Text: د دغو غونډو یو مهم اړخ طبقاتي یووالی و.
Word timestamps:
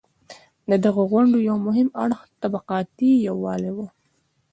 د 0.69 0.71
دغو 0.85 1.03
غونډو 1.11 1.37
یو 1.49 1.57
مهم 1.67 1.87
اړخ 2.03 2.19
طبقاتي 2.41 3.11
یووالی 3.27 3.71
و. 3.73 3.77